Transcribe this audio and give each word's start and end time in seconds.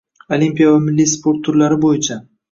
Olimpiya 0.35 0.69
va 0.75 0.79
milliy 0.85 1.09
sport 1.11 1.43
turlari 1.49 1.77
bo‘yicha 1.85 2.19